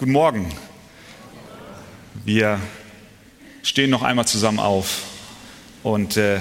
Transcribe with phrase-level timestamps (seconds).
[0.00, 0.48] Guten Morgen.
[2.24, 2.58] Wir
[3.62, 5.02] stehen noch einmal zusammen auf
[5.82, 6.40] und äh,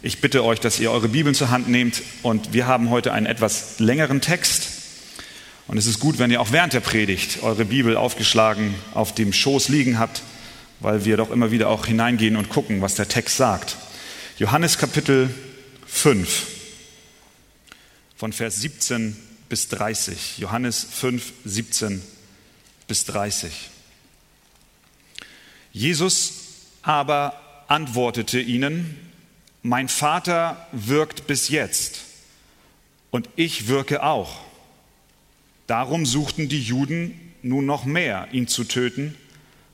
[0.00, 3.26] ich bitte euch, dass ihr eure Bibeln zur Hand nehmt und wir haben heute einen
[3.26, 4.68] etwas längeren Text
[5.66, 9.34] und es ist gut, wenn ihr auch während der Predigt eure Bibel aufgeschlagen auf dem
[9.34, 10.22] Schoß liegen habt,
[10.80, 13.76] weil wir doch immer wieder auch hineingehen und gucken, was der Text sagt.
[14.38, 15.28] Johannes Kapitel
[15.86, 16.46] 5
[18.16, 19.14] von Vers 17
[19.50, 20.38] bis 30.
[20.38, 22.19] Johannes 5, 17 bis 30.
[25.72, 26.32] Jesus
[26.82, 28.96] aber antwortete ihnen,
[29.62, 32.00] mein Vater wirkt bis jetzt
[33.10, 34.40] und ich wirke auch.
[35.66, 39.16] Darum suchten die Juden nun noch mehr, ihn zu töten,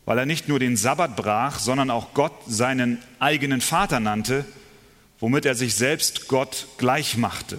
[0.05, 4.45] weil er nicht nur den Sabbat brach, sondern auch Gott seinen eigenen Vater nannte,
[5.19, 7.59] womit er sich selbst Gott gleich machte.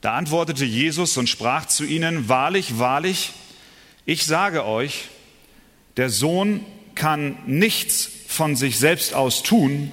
[0.00, 3.32] Da antwortete Jesus und sprach zu ihnen, Wahrlich, wahrlich,
[4.04, 5.08] ich sage euch,
[5.96, 6.64] der Sohn
[6.94, 9.92] kann nichts von sich selbst aus tun,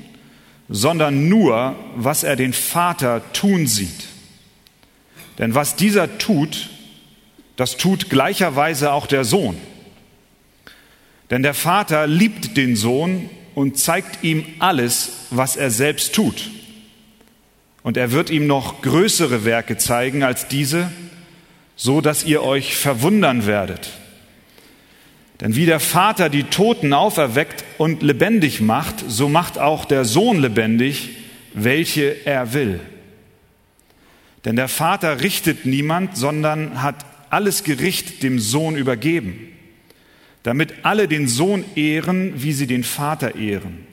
[0.69, 4.07] sondern nur, was er den Vater tun sieht.
[5.37, 6.69] Denn was dieser tut,
[7.55, 9.57] das tut gleicherweise auch der Sohn.
[11.29, 16.49] Denn der Vater liebt den Sohn und zeigt ihm alles, was er selbst tut.
[17.83, 20.91] Und er wird ihm noch größere Werke zeigen als diese,
[21.77, 23.91] so dass ihr euch verwundern werdet.
[25.39, 30.39] Denn wie der Vater die Toten auferweckt und lebendig macht, so macht auch der Sohn
[30.39, 31.09] lebendig,
[31.53, 32.79] welche er will.
[34.43, 39.47] Denn der Vater richtet niemand, sondern hat alles Gericht dem Sohn übergeben,
[40.41, 43.85] damit alle den Sohn ehren, wie sie den Vater ehren.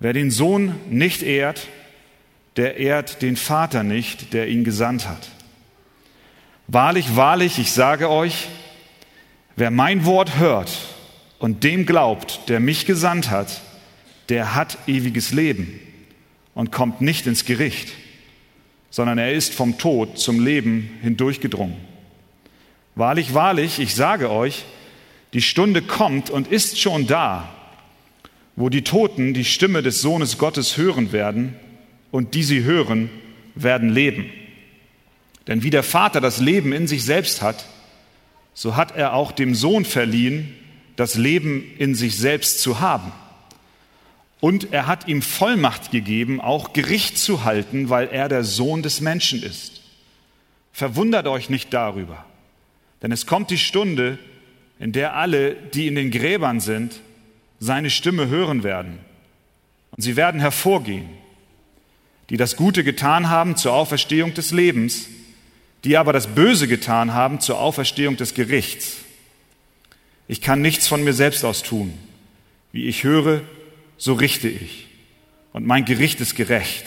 [0.00, 1.68] Wer den Sohn nicht ehrt,
[2.56, 5.30] der ehrt den Vater nicht, der ihn gesandt hat.
[6.72, 8.46] Wahrlich, wahrlich, ich sage euch,
[9.56, 10.70] wer mein Wort hört
[11.40, 13.60] und dem glaubt, der mich gesandt hat,
[14.28, 15.80] der hat ewiges Leben
[16.54, 17.88] und kommt nicht ins Gericht,
[18.88, 21.74] sondern er ist vom Tod zum Leben hindurchgedrungen.
[22.94, 24.64] Wahrlich, wahrlich, ich sage euch,
[25.32, 27.52] die Stunde kommt und ist schon da,
[28.54, 31.56] wo die Toten die Stimme des Sohnes Gottes hören werden
[32.12, 33.10] und die sie hören,
[33.56, 34.30] werden leben.
[35.46, 37.64] Denn wie der Vater das Leben in sich selbst hat,
[38.54, 40.54] so hat er auch dem Sohn verliehen,
[40.96, 43.12] das Leben in sich selbst zu haben.
[44.40, 49.00] Und er hat ihm Vollmacht gegeben, auch Gericht zu halten, weil er der Sohn des
[49.00, 49.82] Menschen ist.
[50.72, 52.24] Verwundert euch nicht darüber,
[53.02, 54.18] denn es kommt die Stunde,
[54.78, 57.00] in der alle, die in den Gräbern sind,
[57.58, 58.98] seine Stimme hören werden.
[59.90, 61.10] Und sie werden hervorgehen
[62.30, 65.08] die das Gute getan haben zur Auferstehung des Lebens,
[65.84, 68.96] die aber das Böse getan haben zur Auferstehung des Gerichts.
[70.28, 71.92] Ich kann nichts von mir selbst aus tun.
[72.72, 73.42] Wie ich höre,
[73.96, 74.88] so richte ich.
[75.52, 76.84] Und mein Gericht ist gerecht.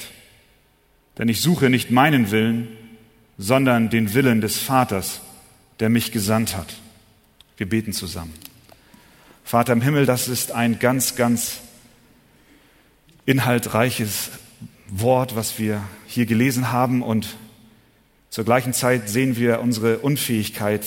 [1.17, 2.69] Denn ich suche nicht meinen Willen,
[3.37, 5.21] sondern den Willen des Vaters,
[5.79, 6.73] der mich gesandt hat.
[7.57, 8.33] Wir beten zusammen.
[9.43, 11.59] Vater im Himmel, das ist ein ganz, ganz
[13.25, 14.29] inhaltreiches
[14.87, 17.35] Wort, was wir hier gelesen haben und
[18.33, 20.83] zur gleichen Zeit sehen wir unsere Unfähigkeit,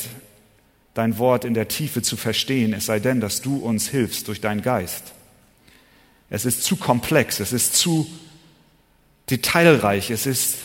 [0.95, 4.41] dein Wort in der Tiefe zu verstehen, es sei denn, dass du uns hilfst durch
[4.41, 5.13] deinen Geist.
[6.29, 8.11] Es ist zu komplex, es ist zu
[9.31, 10.57] detailreich, es ist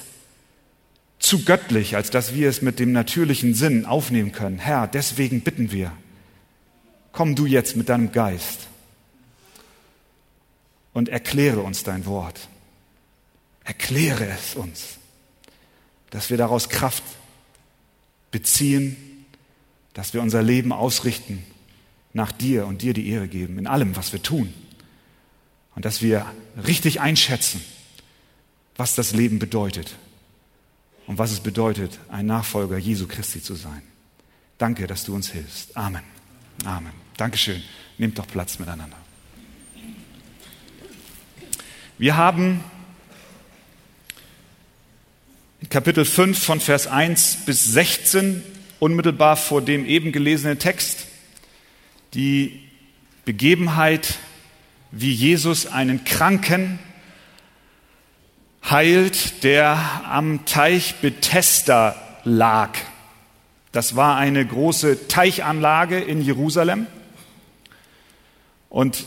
[1.20, 4.58] zu göttlich, als dass wir es mit dem natürlichen Sinn aufnehmen können.
[4.58, 5.92] Herr, deswegen bitten wir,
[7.12, 8.62] komm du jetzt mit deinem Geist
[10.94, 12.48] und erkläre uns dein Wort.
[13.66, 14.98] Erkläre es uns,
[16.12, 17.04] dass wir daraus Kraft
[18.30, 18.96] beziehen,
[19.94, 21.44] dass wir unser Leben ausrichten
[22.14, 24.54] nach dir und dir die Ehre geben in allem, was wir tun.
[25.76, 26.26] Und dass wir
[26.68, 27.62] richtig einschätzen,
[28.76, 29.96] was das Leben bedeutet
[31.08, 33.82] und was es bedeutet, ein Nachfolger Jesu Christi zu sein.
[34.58, 35.76] Danke, dass du uns hilfst.
[35.78, 36.04] Amen.
[36.66, 36.94] Amen.
[37.18, 37.64] Dankeschön.
[37.98, 38.98] Nehmt doch Platz miteinander.
[41.98, 42.64] Wir haben
[45.70, 48.44] Kapitel 5 von Vers 1 bis 16,
[48.80, 51.06] unmittelbar vor dem eben gelesenen Text,
[52.16, 52.68] die
[53.26, 54.18] Begebenheit,
[54.90, 56.80] wie Jesus einen Kranken
[58.68, 62.72] heilt, der am Teich Bethesda lag.
[63.72, 66.88] Das war eine große Teichanlage in Jerusalem.
[68.68, 69.06] Und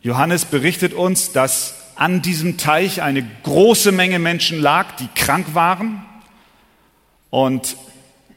[0.00, 6.02] Johannes berichtet uns, dass an diesem Teich eine große Menge Menschen lag, die krank waren.
[7.28, 7.76] Und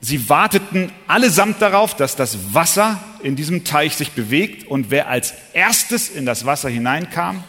[0.02, 5.34] Sie warteten allesamt darauf, dass das Wasser in diesem Teich sich bewegt und wer als
[5.54, 7.42] erstes in das Wasser hineinkam,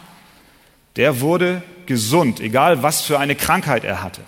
[0.95, 4.21] der wurde gesund, egal was für eine Krankheit er hatte.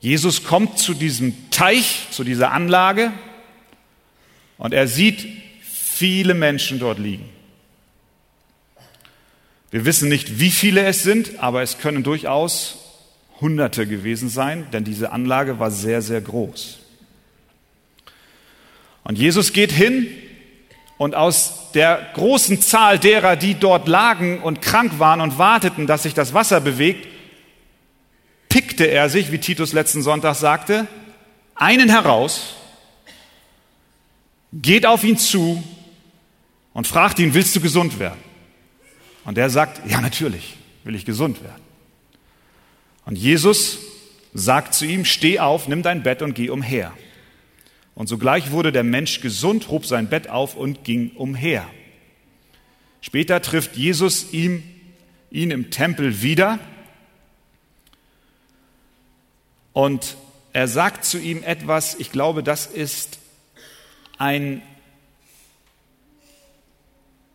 [0.00, 3.12] Jesus kommt zu diesem Teich, zu dieser Anlage
[4.56, 5.26] und er sieht
[5.60, 7.35] viele Menschen dort liegen.
[9.70, 12.78] Wir wissen nicht, wie viele es sind, aber es können durchaus
[13.40, 16.78] Hunderte gewesen sein, denn diese Anlage war sehr, sehr groß.
[19.04, 20.08] Und Jesus geht hin
[20.98, 26.04] und aus der großen Zahl derer, die dort lagen und krank waren und warteten, dass
[26.04, 27.06] sich das Wasser bewegt,
[28.48, 30.86] pickte er sich, wie Titus letzten Sonntag sagte,
[31.54, 32.54] einen heraus,
[34.52, 35.62] geht auf ihn zu
[36.72, 38.25] und fragt ihn, willst du gesund werden?
[39.26, 41.62] Und er sagt, ja natürlich will ich gesund werden.
[43.04, 43.78] Und Jesus
[44.32, 46.92] sagt zu ihm, steh auf, nimm dein Bett und geh umher.
[47.96, 51.66] Und sogleich wurde der Mensch gesund, hob sein Bett auf und ging umher.
[53.00, 54.62] Später trifft Jesus ihm,
[55.30, 56.60] ihn im Tempel wieder
[59.72, 60.16] und
[60.52, 63.18] er sagt zu ihm etwas, ich glaube, das ist
[64.18, 64.62] ein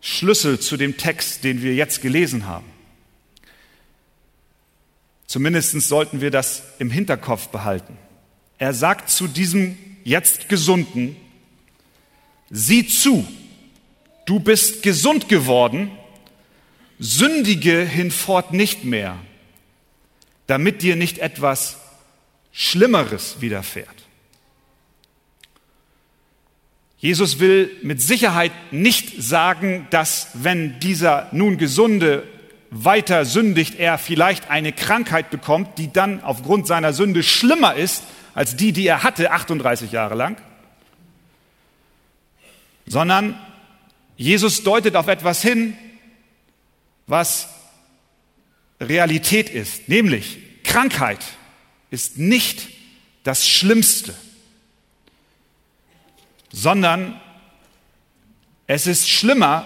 [0.02, 2.66] Schlüssel zu dem Text, den wir jetzt gelesen haben.
[5.28, 7.98] Zumindest sollten wir das im Hinterkopf behalten.
[8.58, 11.16] Er sagt zu diesem jetzt Gesunden,
[12.50, 13.26] sieh zu,
[14.26, 15.92] du bist gesund geworden,
[17.00, 19.18] sündige hinfort nicht mehr,
[20.48, 21.78] damit dir nicht etwas
[22.52, 24.01] Schlimmeres widerfährt.
[27.02, 32.28] Jesus will mit Sicherheit nicht sagen, dass wenn dieser nun gesunde
[32.70, 38.04] weiter sündigt, er vielleicht eine Krankheit bekommt, die dann aufgrund seiner Sünde schlimmer ist
[38.36, 40.38] als die, die er hatte 38 Jahre lang,
[42.86, 43.36] sondern
[44.16, 45.76] Jesus deutet auf etwas hin,
[47.08, 47.50] was
[48.80, 51.20] Realität ist, nämlich Krankheit
[51.90, 52.70] ist nicht
[53.24, 54.14] das Schlimmste,
[56.52, 57.20] sondern
[58.68, 59.66] es ist schlimmer,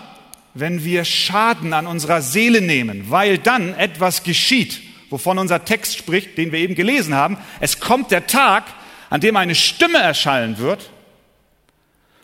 [0.54, 6.38] wenn wir Schaden an unserer Seele nehmen, weil dann etwas geschieht, wovon unser Text spricht,
[6.38, 7.38] den wir eben gelesen haben.
[7.60, 8.64] Es kommt der Tag,
[9.10, 10.90] an dem eine Stimme erschallen wird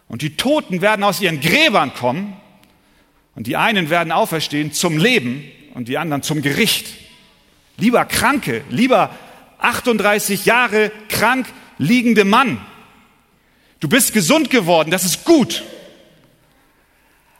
[0.07, 2.35] und die Toten werden aus ihren Gräbern kommen
[3.35, 5.43] und die einen werden auferstehen zum Leben
[5.73, 6.87] und die anderen zum Gericht.
[7.77, 9.15] Lieber Kranke, lieber
[9.59, 11.47] 38 Jahre krank
[11.77, 12.59] liegende Mann,
[13.81, 15.63] du bist gesund geworden, das ist gut.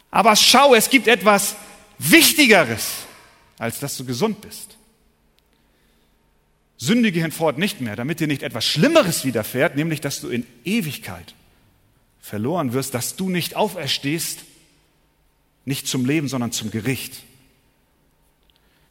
[0.10, 1.56] Aber schau, es gibt etwas
[1.98, 3.06] Wichtigeres,
[3.58, 4.76] als dass du gesund bist.
[6.78, 11.36] Sündige hinfort nicht mehr, damit dir nicht etwas Schlimmeres widerfährt, nämlich dass du in Ewigkeit
[12.20, 14.40] verloren wirst, dass du nicht auferstehst,
[15.64, 17.22] nicht zum Leben, sondern zum Gericht.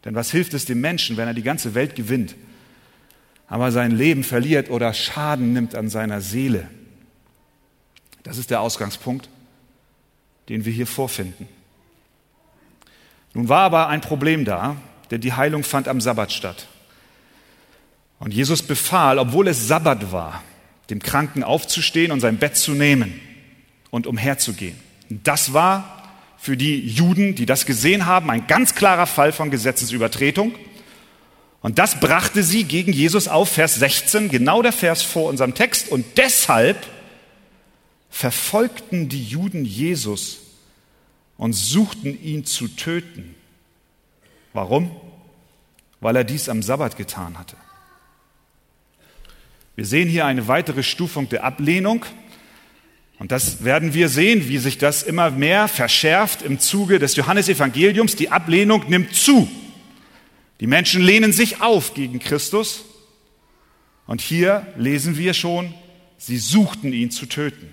[0.05, 2.37] Denn was hilft es dem Menschen, wenn er die ganze Welt gewinnt,
[3.49, 6.71] aber sein Leben verliert oder Schaden nimmt an seiner Seele?
[8.23, 9.29] Das ist der Ausgangspunkt
[10.51, 11.49] den wir hier vorfinden.
[13.35, 14.77] Nun war aber ein Problem da,
[15.11, 16.67] denn die Heilung fand am Sabbat statt.
[18.19, 20.43] Und Jesus befahl, obwohl es Sabbat war,
[20.91, 23.21] dem Kranken aufzustehen und sein Bett zu nehmen
[23.91, 24.77] und umherzugehen.
[25.09, 30.53] Das war für die Juden, die das gesehen haben, ein ganz klarer Fall von Gesetzesübertretung.
[31.63, 35.91] Und das brachte sie gegen Jesus auf, Vers 16, genau der Vers vor unserem Text.
[35.91, 36.77] Und deshalb
[38.11, 40.41] verfolgten die Juden Jesus
[41.39, 43.35] und suchten ihn zu töten.
[44.53, 44.91] Warum?
[46.01, 47.57] Weil er dies am Sabbat getan hatte.
[49.77, 52.05] Wir sehen hier eine weitere Stufung der Ablehnung.
[53.19, 58.17] Und das werden wir sehen, wie sich das immer mehr verschärft im Zuge des Johannesevangeliums.
[58.17, 59.49] Die Ablehnung nimmt zu.
[60.61, 62.85] Die Menschen lehnen sich auf gegen Christus.
[64.07, 65.73] Und hier lesen wir schon,
[66.19, 67.73] sie suchten ihn zu töten.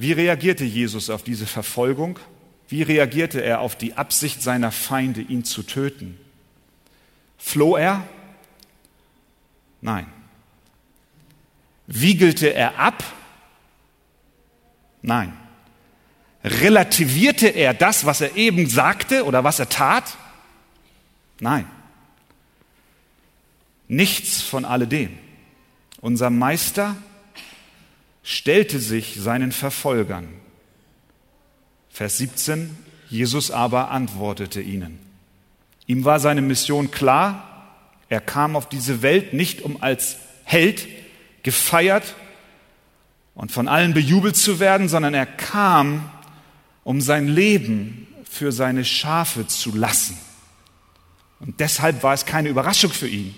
[0.00, 2.18] Wie reagierte Jesus auf diese Verfolgung?
[2.70, 6.18] Wie reagierte er auf die Absicht seiner Feinde, ihn zu töten?
[7.36, 8.08] Floh er?
[9.82, 10.06] Nein.
[11.86, 13.04] Wiegelte er ab?
[15.02, 15.36] Nein.
[16.44, 20.16] Relativierte er das, was er eben sagte oder was er tat?
[21.40, 21.66] Nein.
[23.86, 25.18] Nichts von alledem.
[26.00, 26.96] Unser Meister
[28.30, 30.28] stellte sich seinen Verfolgern.
[31.88, 35.00] Vers 17, Jesus aber antwortete ihnen.
[35.88, 37.66] Ihm war seine Mission klar,
[38.08, 40.86] er kam auf diese Welt nicht, um als Held
[41.42, 42.14] gefeiert
[43.34, 46.08] und von allen bejubelt zu werden, sondern er kam,
[46.84, 50.16] um sein Leben für seine Schafe zu lassen.
[51.40, 53.34] Und deshalb war es keine Überraschung für ihn,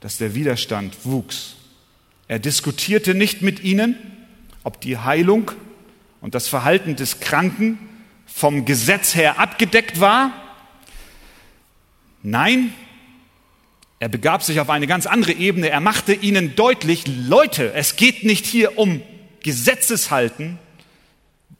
[0.00, 1.54] dass der Widerstand wuchs.
[2.32, 3.94] Er diskutierte nicht mit ihnen,
[4.64, 5.50] ob die Heilung
[6.22, 7.78] und das Verhalten des Kranken
[8.24, 10.32] vom Gesetz her abgedeckt war.
[12.22, 12.72] Nein,
[13.98, 15.68] er begab sich auf eine ganz andere Ebene.
[15.68, 19.02] Er machte ihnen deutlich, Leute, es geht nicht hier um
[19.42, 20.58] Gesetzeshalten,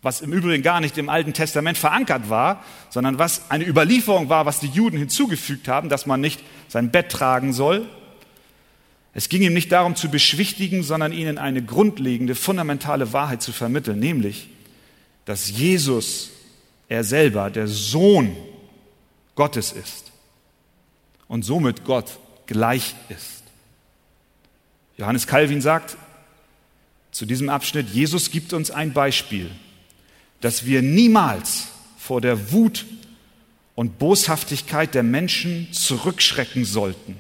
[0.01, 4.47] was im Übrigen gar nicht im Alten Testament verankert war, sondern was eine Überlieferung war,
[4.47, 7.91] was die Juden hinzugefügt haben, dass man nicht sein Bett tragen soll.
[9.15, 13.99] Es ging ihm nicht darum zu beschwichtigen, sondern ihnen eine grundlegende, fundamentale Wahrheit zu vermitteln,
[13.99, 14.49] nämlich,
[15.25, 16.31] dass Jesus,
[16.89, 18.37] er selber, der Sohn
[19.35, 20.13] Gottes ist
[21.29, 23.43] und somit Gott gleich ist.
[24.97, 25.97] Johannes Calvin sagt
[27.11, 29.51] zu diesem Abschnitt, Jesus gibt uns ein Beispiel
[30.43, 32.85] dass wir niemals vor der Wut
[33.75, 37.17] und Boshaftigkeit der Menschen zurückschrecken sollten,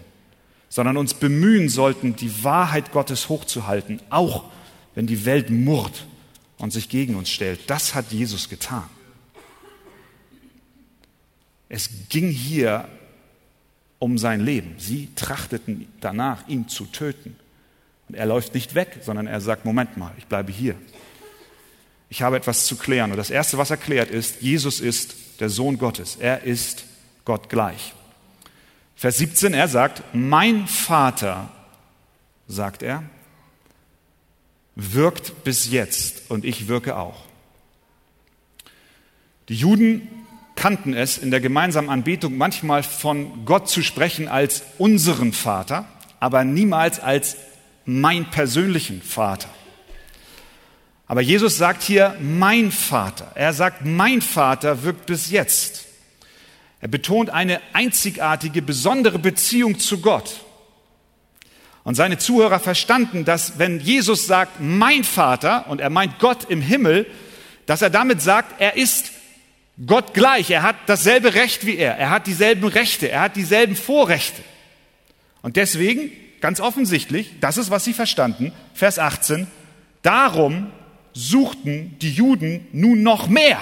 [0.73, 4.45] sondern uns bemühen sollten, die Wahrheit Gottes hochzuhalten, auch
[4.95, 6.07] wenn die Welt murrt
[6.57, 7.69] und sich gegen uns stellt.
[7.69, 8.89] Das hat Jesus getan.
[11.69, 12.89] Es ging hier
[13.99, 14.77] um sein Leben.
[14.79, 17.37] Sie trachteten danach, ihn zu töten.
[18.09, 20.77] Und er läuft nicht weg, sondern er sagt, Moment mal, ich bleibe hier
[22.13, 23.11] ich habe etwas zu klären.
[23.11, 26.19] Und das Erste, was er klärt, ist, Jesus ist der Sohn Gottes.
[26.21, 26.85] Er ist
[27.25, 27.95] Gott gleich.
[29.03, 31.49] Vers 17, er sagt, mein Vater,
[32.47, 33.03] sagt er,
[34.77, 37.25] wirkt bis jetzt und ich wirke auch.
[39.49, 40.09] Die Juden
[40.55, 45.85] kannten es in der gemeinsamen Anbetung manchmal von Gott zu sprechen als unseren Vater,
[46.21, 47.37] aber niemals als
[47.85, 49.49] mein persönlichen Vater.
[51.09, 53.33] Aber Jesus sagt hier, mein Vater.
[53.35, 55.87] Er sagt, mein Vater wirkt bis jetzt.
[56.83, 60.41] Er betont eine einzigartige, besondere Beziehung zu Gott.
[61.85, 66.61] Und seine Zuhörer verstanden, dass wenn Jesus sagt, mein Vater, und er meint Gott im
[66.61, 67.07] Himmel,
[67.67, 69.13] dass er damit sagt, er ist
[69.87, 70.51] Gott gleich.
[70.51, 71.97] Er hat dasselbe Recht wie er.
[71.97, 73.09] Er hat dieselben Rechte.
[73.09, 74.43] Er hat dieselben Vorrechte.
[75.41, 76.11] Und deswegen,
[76.41, 79.47] ganz offensichtlich, das ist, was sie verstanden, Vers 18,
[80.03, 80.73] darum
[81.13, 83.61] suchten die Juden nun noch mehr,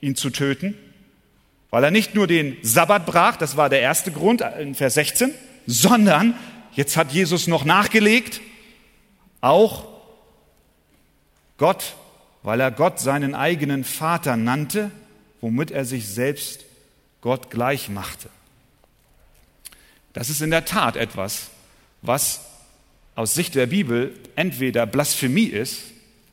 [0.00, 0.76] ihn zu töten,
[1.76, 5.34] weil er nicht nur den Sabbat brach, das war der erste Grund in Vers 16,
[5.66, 6.34] sondern
[6.72, 8.40] jetzt hat Jesus noch nachgelegt,
[9.42, 9.86] auch
[11.58, 11.96] Gott,
[12.42, 14.90] weil er Gott seinen eigenen Vater nannte,
[15.42, 16.64] womit er sich selbst
[17.20, 18.30] Gott gleich machte.
[20.14, 21.50] Das ist in der Tat etwas,
[22.00, 22.40] was
[23.16, 25.82] aus Sicht der Bibel entweder Blasphemie ist,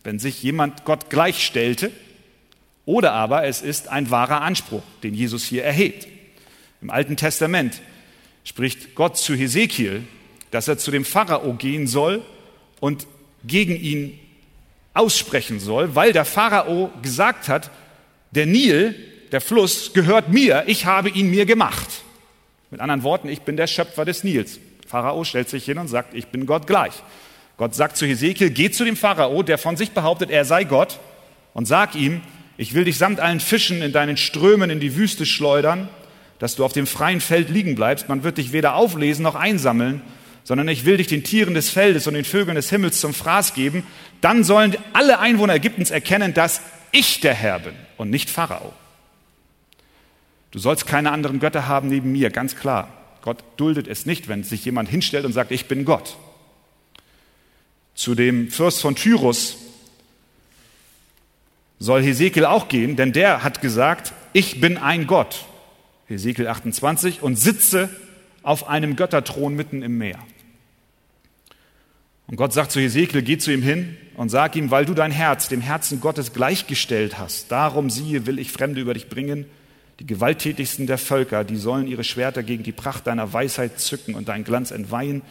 [0.06, 1.92] wenn sich jemand Gott gleichstellte,
[2.86, 6.08] oder aber es ist ein wahrer Anspruch, den Jesus hier erhebt.
[6.82, 7.82] Im Alten Testament
[8.44, 10.04] spricht Gott zu Hesekiel,
[10.52, 12.22] dass er zu dem Pharao gehen soll
[12.80, 13.08] und
[13.46, 14.20] gegen ihn
[14.94, 17.72] aussprechen soll, weil der Pharao gesagt hat,
[18.32, 18.96] der Nil,
[19.32, 21.90] der Fluss, gehört mir, ich habe ihn mir gemacht.
[22.70, 24.60] Mit anderen Worten, ich bin der Schöpfer des Nils.
[24.88, 26.94] Pharao stellt sich hin und sagt, ich bin Gott gleich.
[27.58, 31.00] Gott sagt zu Hesekiel, geh zu dem Pharao, der von sich behauptet, er sei Gott,
[31.54, 32.22] und sag ihm,
[32.57, 35.89] ich will dich samt allen Fischen in deinen Strömen in die Wüste schleudern,
[36.39, 38.10] dass du auf dem freien Feld liegen bleibst.
[38.10, 40.01] Man wird dich weder auflesen noch einsammeln,
[40.43, 43.53] sondern ich will dich den Tieren des Feldes und den Vögeln des Himmels zum Fraß
[43.53, 43.83] geben.
[44.22, 48.74] Dann sollen alle Einwohner Ägyptens erkennen, dass ich der Herr bin und nicht Pharao.
[50.51, 52.89] Du sollst keine anderen Götter haben neben mir, ganz klar.
[53.24, 56.17] Gott duldet es nicht, wenn sich jemand hinstellt und sagt, ich bin Gott
[57.95, 59.57] zu dem Fürst von Tyrus
[61.84, 65.44] soll Hesekiel auch gehen, denn der hat gesagt, ich bin ein Gott,
[66.08, 67.90] Hesekiel 28, und sitze
[68.42, 70.20] auf einem Götterthron mitten im Meer.
[72.28, 75.12] Und Gott sagt zu Hesekiel, geh zu ihm hin und sag ihm, weil du dein
[75.12, 79.46] Herz dem Herzen Gottes gleichgestellt hast, darum siehe, will ich Fremde über dich bringen,
[80.00, 84.30] die gewalttätigsten der Völker, die sollen ihre Schwerter gegen die Pracht deiner Weisheit zücken und
[84.30, 85.22] deinen Glanz entweihen,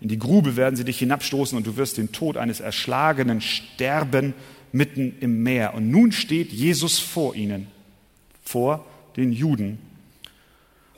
[0.00, 4.34] in die Grube werden sie dich hinabstoßen und du wirst den Tod eines Erschlagenen sterben
[4.72, 5.74] mitten im Meer.
[5.74, 7.66] Und nun steht Jesus vor ihnen,
[8.44, 8.84] vor
[9.16, 9.78] den Juden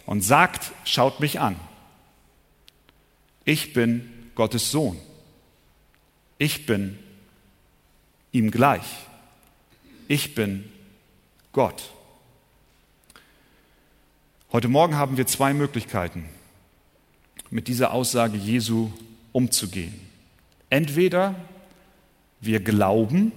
[0.07, 1.57] und sagt, schaut mich an.
[3.45, 4.99] Ich bin Gottes Sohn.
[6.39, 6.99] Ich bin
[8.31, 8.85] ihm gleich.
[10.09, 10.65] Ich bin
[11.53, 11.91] Gott.
[14.53, 16.29] Heute Morgen haben wir zwei Möglichkeiten
[17.51, 18.91] mit dieser Aussage Jesu
[19.33, 19.95] umzugehen.
[20.69, 21.35] Entweder
[22.41, 23.33] wir glauben,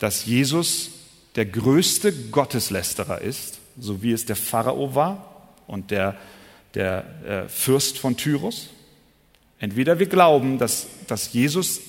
[0.00, 0.90] dass Jesus
[1.36, 6.16] der größte Gotteslästerer ist, so wie es der Pharao war und der,
[6.74, 8.70] der äh, Fürst von Tyrus.
[9.60, 11.80] Entweder wir glauben, dass, dass Jesus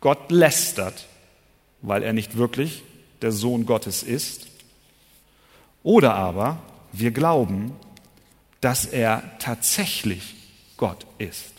[0.00, 1.06] Gott lästert,
[1.82, 2.82] weil er nicht wirklich
[3.20, 4.46] der Sohn Gottes ist,
[5.82, 6.62] oder aber
[6.92, 7.72] wir glauben,
[8.60, 10.34] dass er tatsächlich
[10.78, 11.52] Gott ist.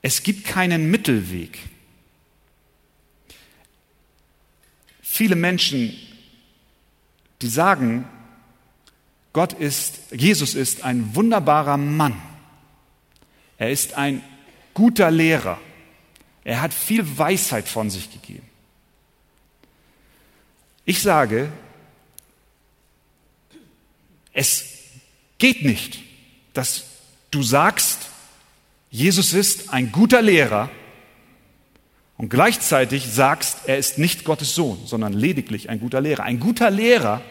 [0.00, 1.58] Es gibt keinen Mittelweg.
[5.14, 5.94] Viele Menschen,
[7.42, 8.08] die sagen,
[9.34, 12.16] Gott ist, Jesus ist ein wunderbarer Mann.
[13.58, 14.24] Er ist ein
[14.72, 15.60] guter Lehrer.
[16.44, 18.48] Er hat viel Weisheit von sich gegeben.
[20.86, 21.52] Ich sage,
[24.32, 24.64] es
[25.36, 25.98] geht nicht,
[26.54, 26.84] dass
[27.30, 28.08] du sagst,
[28.90, 30.70] Jesus ist ein guter Lehrer
[32.18, 36.24] und gleichzeitig sagst, er ist nicht Gottes Sohn, sondern lediglich ein guter Lehrer.
[36.24, 37.22] Ein guter Lehrer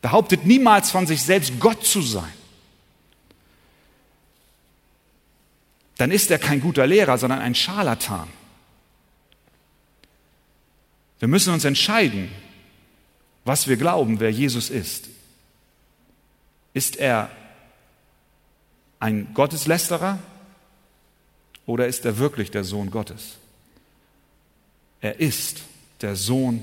[0.00, 2.32] behauptet niemals von sich selbst Gott zu sein.
[5.98, 8.28] Dann ist er kein guter Lehrer, sondern ein Scharlatan.
[11.18, 12.30] Wir müssen uns entscheiden,
[13.44, 15.08] was wir glauben, wer Jesus ist.
[16.72, 17.30] Ist er
[18.98, 20.18] ein Gotteslästerer
[21.66, 23.39] oder ist er wirklich der Sohn Gottes?
[25.00, 25.62] Er ist
[26.02, 26.62] der Sohn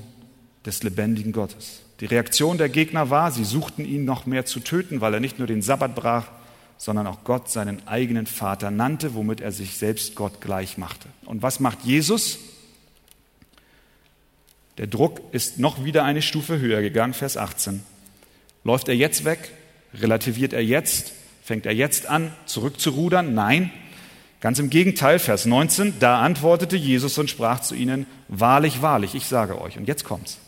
[0.64, 1.80] des lebendigen Gottes.
[2.00, 5.38] Die Reaktion der Gegner war, sie suchten ihn noch mehr zu töten, weil er nicht
[5.38, 6.28] nur den Sabbat brach,
[6.76, 11.08] sondern auch Gott seinen eigenen Vater nannte, womit er sich selbst Gott gleich machte.
[11.24, 12.38] Und was macht Jesus?
[14.78, 17.82] Der Druck ist noch wieder eine Stufe höher gegangen, Vers 18.
[18.62, 19.50] Läuft er jetzt weg?
[19.94, 21.12] Relativiert er jetzt?
[21.42, 23.34] Fängt er jetzt an, zurückzurudern?
[23.34, 23.72] Nein.
[24.40, 29.26] Ganz im Gegenteil, Vers 19, da antwortete Jesus und sprach zu ihnen, wahrlich, wahrlich, ich
[29.26, 29.76] sage euch.
[29.76, 30.38] Und jetzt kommt's.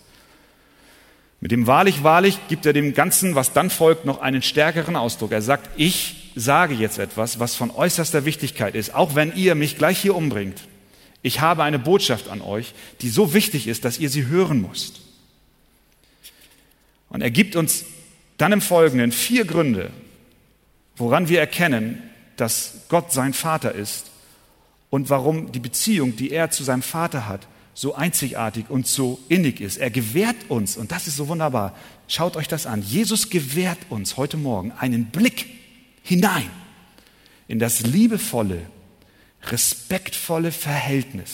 [1.41, 5.33] Mit dem wahrlich, wahrlich gibt er dem Ganzen, was dann folgt, noch einen stärkeren Ausdruck.
[5.33, 9.77] Er sagt, ich sage jetzt etwas, was von äußerster Wichtigkeit ist, auch wenn ihr mich
[9.77, 10.61] gleich hier umbringt.
[11.23, 15.01] Ich habe eine Botschaft an euch, die so wichtig ist, dass ihr sie hören müsst.
[17.09, 17.85] Und er gibt uns
[18.39, 19.91] dann im Folgenden vier Gründe,
[20.97, 22.10] woran wir erkennen,
[22.41, 24.11] dass Gott sein Vater ist
[24.89, 29.61] und warum die Beziehung, die er zu seinem Vater hat, so einzigartig und so innig
[29.61, 29.77] ist.
[29.77, 31.77] Er gewährt uns, und das ist so wunderbar,
[32.09, 35.47] schaut euch das an, Jesus gewährt uns heute Morgen einen Blick
[36.03, 36.51] hinein
[37.47, 38.63] in das liebevolle,
[39.45, 41.31] respektvolle Verhältnis,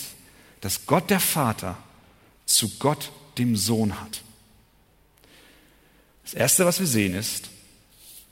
[0.61, 1.79] das Gott der Vater
[2.47, 4.23] zu Gott dem Sohn hat.
[6.25, 7.51] Das Erste, was wir sehen, ist,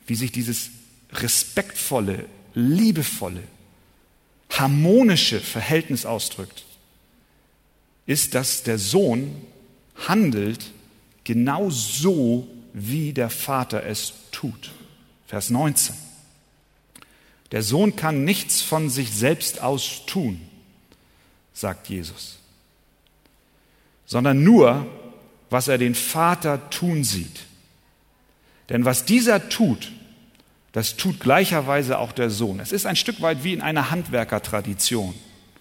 [0.06, 0.70] wie sich dieses
[1.12, 3.42] respektvolle, liebevolle,
[4.50, 6.64] harmonische Verhältnis ausdrückt,
[8.06, 9.42] ist, dass der Sohn
[10.06, 10.70] handelt
[11.24, 14.72] genau so, wie der Vater es tut.
[15.26, 15.94] Vers 19.
[17.52, 20.40] Der Sohn kann nichts von sich selbst aus tun,
[21.52, 22.38] sagt Jesus,
[24.06, 24.86] sondern nur,
[25.50, 27.44] was er den Vater tun sieht.
[28.70, 29.92] Denn was dieser tut,
[30.74, 32.58] das tut gleicherweise auch der Sohn.
[32.58, 35.14] Es ist ein Stück weit wie in einer Handwerkertradition.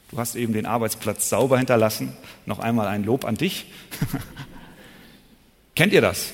[0.09, 2.13] Du hast eben den Arbeitsplatz sauber hinterlassen.
[2.47, 3.67] Noch einmal ein Lob an dich.
[5.75, 6.33] Kennt ihr das?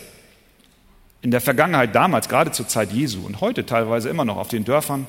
[1.22, 4.64] In der Vergangenheit, damals, gerade zur Zeit Jesu und heute teilweise immer noch auf den
[4.64, 5.08] Dörfern,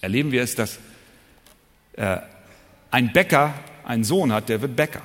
[0.00, 0.78] erleben wir es, dass
[1.92, 2.20] äh,
[2.90, 3.52] ein Bäcker
[3.84, 5.02] einen Sohn hat, der wird Bäcker.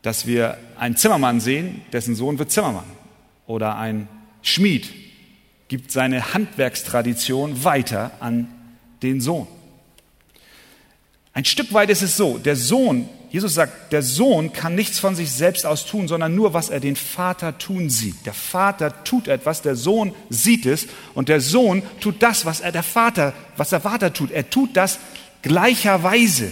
[0.00, 2.88] Dass wir einen Zimmermann sehen, dessen Sohn wird Zimmermann.
[3.46, 4.08] Oder ein
[4.40, 5.07] Schmied
[5.68, 8.48] gibt seine Handwerkstradition weiter an
[9.02, 9.46] den Sohn.
[11.34, 15.14] Ein Stück weit ist es so, der Sohn, Jesus sagt, der Sohn kann nichts von
[15.14, 18.26] sich selbst aus tun, sondern nur, was er den Vater tun sieht.
[18.26, 22.72] Der Vater tut etwas, der Sohn sieht es und der Sohn tut das, was er
[22.72, 24.30] der Vater, was der Vater tut.
[24.30, 24.98] Er tut das
[25.42, 26.50] gleicherweise.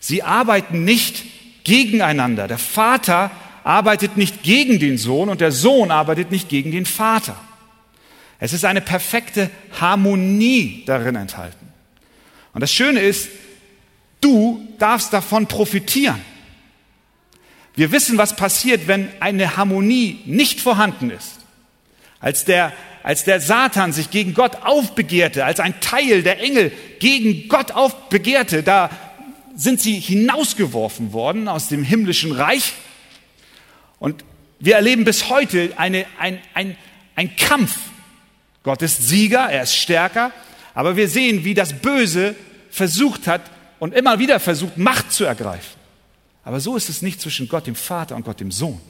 [0.00, 1.24] Sie arbeiten nicht
[1.64, 2.48] gegeneinander.
[2.48, 3.30] Der Vater
[3.64, 7.36] arbeitet nicht gegen den Sohn und der Sohn arbeitet nicht gegen den Vater.
[8.38, 11.72] Es ist eine perfekte Harmonie darin enthalten.
[12.52, 13.28] Und das Schöne ist,
[14.20, 16.20] Du darfst davon profitieren.
[17.74, 21.38] Wir wissen, was passiert, wenn eine Harmonie nicht vorhanden ist.
[22.20, 22.72] Als der,
[23.02, 28.62] als der Satan sich gegen Gott aufbegehrte, als ein Teil der Engel gegen Gott aufbegehrte,
[28.62, 28.90] da
[29.54, 32.72] sind sie hinausgeworfen worden aus dem himmlischen Reich.
[33.98, 34.24] Und
[34.58, 36.76] wir erleben bis heute eine, ein, ein,
[37.14, 37.78] ein Kampf
[38.66, 40.32] Gott ist Sieger, er ist stärker,
[40.74, 42.34] aber wir sehen, wie das Böse
[42.68, 43.42] versucht hat
[43.78, 45.78] und immer wieder versucht, Macht zu ergreifen.
[46.42, 48.80] Aber so ist es nicht zwischen Gott dem Vater und Gott dem Sohn.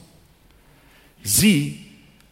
[1.21, 1.85] Sie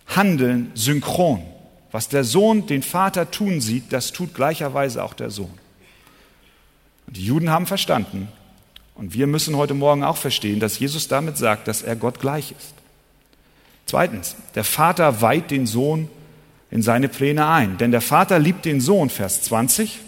[0.08, 1.44] handeln synchron.
[1.92, 5.54] Was der Sohn den Vater tun sieht, das tut gleicherweise auch der Sohn.
[7.06, 8.28] Und die Juden haben verstanden,
[8.96, 12.54] und wir müssen heute Morgen auch verstehen, dass Jesus damit sagt, dass er Gott gleich
[12.58, 12.74] ist.
[13.86, 16.10] Zweitens, der Vater weiht den Sohn
[16.72, 17.78] in seine Pläne ein.
[17.78, 20.00] Denn der Vater liebt den Sohn, Vers 20,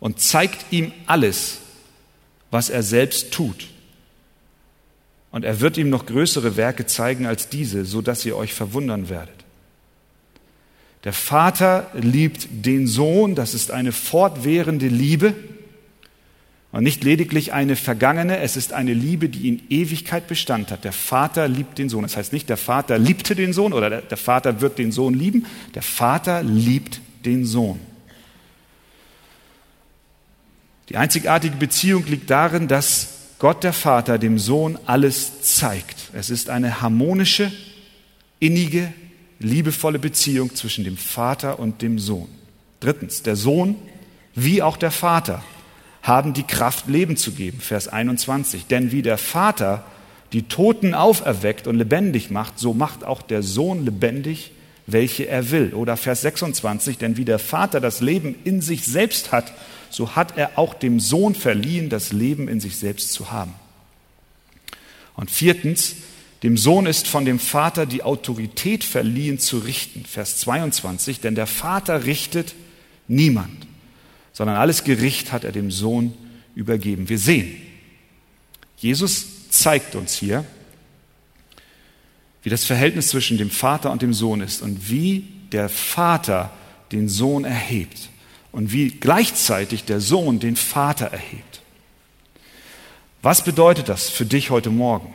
[0.00, 1.58] und zeigt ihm alles,
[2.50, 3.68] was er selbst tut.
[5.30, 9.08] Und er wird ihm noch größere Werke zeigen als diese, so dass ihr euch verwundern
[9.08, 9.42] werdet.
[11.04, 15.34] Der Vater liebt den Sohn, das ist eine fortwährende Liebe
[16.72, 20.84] und nicht lediglich eine vergangene, es ist eine Liebe, die in Ewigkeit Bestand hat.
[20.84, 22.02] Der Vater liebt den Sohn.
[22.02, 25.44] Das heißt nicht, der Vater liebte den Sohn oder der Vater wird den Sohn lieben,
[25.74, 27.78] der Vater liebt den Sohn.
[30.88, 33.08] Die einzigartige Beziehung liegt darin, dass
[33.38, 36.10] Gott der Vater dem Sohn alles zeigt.
[36.14, 37.52] Es ist eine harmonische,
[38.40, 38.92] innige,
[39.38, 42.28] liebevolle Beziehung zwischen dem Vater und dem Sohn.
[42.80, 43.76] Drittens, der Sohn
[44.34, 45.44] wie auch der Vater
[46.02, 47.60] haben die Kraft, Leben zu geben.
[47.60, 48.66] Vers 21.
[48.66, 49.84] Denn wie der Vater
[50.32, 54.52] die Toten auferweckt und lebendig macht, so macht auch der Sohn lebendig,
[54.86, 55.74] welche er will.
[55.74, 56.98] Oder Vers 26.
[56.98, 59.52] Denn wie der Vater das Leben in sich selbst hat,
[59.90, 63.54] so hat er auch dem Sohn verliehen, das Leben in sich selbst zu haben.
[65.14, 65.96] Und viertens,
[66.42, 70.04] dem Sohn ist von dem Vater die Autorität verliehen zu richten.
[70.04, 72.54] Vers 22, denn der Vater richtet
[73.06, 73.66] niemand,
[74.32, 76.14] sondern alles Gericht hat er dem Sohn
[76.54, 77.08] übergeben.
[77.08, 77.54] Wir sehen,
[78.76, 80.44] Jesus zeigt uns hier,
[82.42, 86.50] wie das Verhältnis zwischen dem Vater und dem Sohn ist und wie der Vater
[86.90, 88.10] den Sohn erhebt
[88.50, 91.60] und wie gleichzeitig der Sohn den Vater erhebt.
[93.22, 95.14] Was bedeutet das für dich heute Morgen?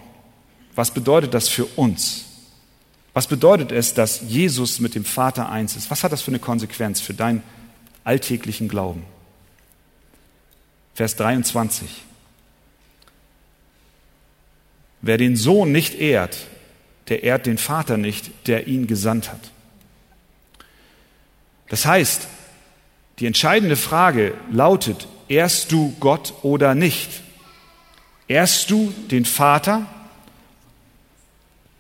[0.75, 2.25] Was bedeutet das für uns?
[3.13, 5.91] Was bedeutet es, dass Jesus mit dem Vater eins ist?
[5.91, 7.43] Was hat das für eine Konsequenz für deinen
[8.07, 9.03] alltäglichen Glauben?
[10.95, 11.87] Vers 23.
[15.01, 16.47] Wer den Sohn nicht ehrt,
[17.09, 19.51] der ehrt den Vater nicht, der ihn gesandt hat.
[21.69, 22.27] Das heißt,
[23.19, 27.21] die entscheidende Frage lautet, ehrst du Gott oder nicht?
[28.27, 29.85] Ehrst du den Vater?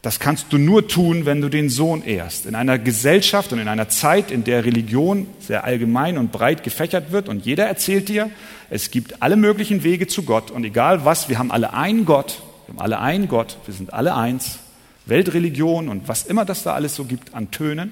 [0.07, 2.45] Das kannst du nur tun, wenn du den Sohn ehrst.
[2.45, 7.11] In einer Gesellschaft und in einer Zeit, in der Religion sehr allgemein und breit gefächert
[7.11, 8.31] wird und jeder erzählt dir,
[8.69, 12.41] es gibt alle möglichen Wege zu Gott und egal was, wir haben alle einen Gott,
[12.67, 14.59] wir haben alle einen Gott, wir sind alle eins.
[15.07, 17.91] Weltreligion und was immer das da alles so gibt an Tönen.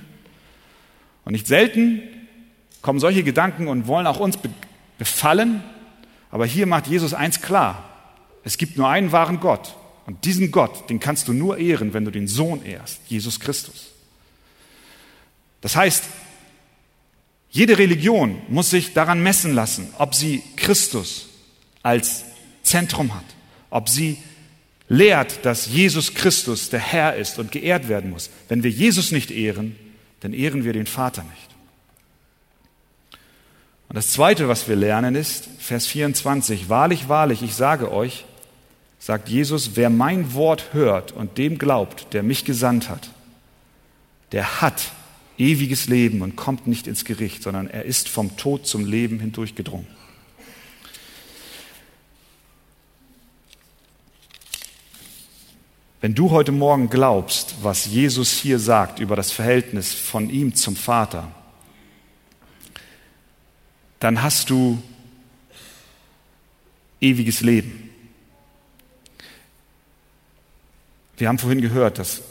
[1.26, 2.02] Und nicht selten
[2.82, 4.40] kommen solche Gedanken und wollen auch uns
[4.98, 5.62] befallen.
[6.32, 7.84] Aber hier macht Jesus eins klar.
[8.46, 9.76] Es gibt nur einen wahren Gott.
[10.06, 13.88] Und diesen Gott, den kannst du nur ehren, wenn du den Sohn ehrst, Jesus Christus.
[15.62, 16.04] Das heißt,
[17.50, 21.30] jede Religion muss sich daran messen lassen, ob sie Christus
[21.82, 22.26] als
[22.64, 23.26] Zentrum hat,
[23.70, 24.18] ob sie
[24.88, 28.30] lehrt, dass Jesus Christus der Herr ist und geehrt werden muss.
[28.48, 29.76] Wenn wir Jesus nicht ehren,
[30.20, 31.56] dann ehren wir den Vater nicht.
[33.88, 36.70] Und das Zweite, was wir lernen, ist Vers 24.
[36.70, 38.26] Wahrlich, wahrlich, ich sage euch,
[39.06, 43.12] sagt Jesus, wer mein Wort hört und dem glaubt, der mich gesandt hat,
[44.32, 44.92] der hat
[45.38, 49.86] ewiges Leben und kommt nicht ins Gericht, sondern er ist vom Tod zum Leben hindurchgedrungen.
[56.02, 60.76] Wenn du heute Morgen glaubst, was Jesus hier sagt über das Verhältnis von ihm zum
[60.76, 61.32] Vater,
[64.00, 64.82] dann hast du
[67.00, 67.85] ewiges Leben.
[71.18, 72.22] Wir haben vorhin gehört, dass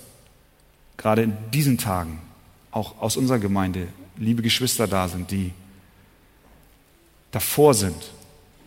[0.96, 2.20] gerade in diesen Tagen
[2.70, 5.52] auch aus unserer Gemeinde liebe Geschwister da sind, die
[7.30, 7.96] davor sind,